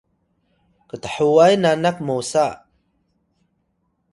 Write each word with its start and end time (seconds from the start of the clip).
kthway 0.89 1.53
nanak 1.61 1.97
mosa 2.05 2.47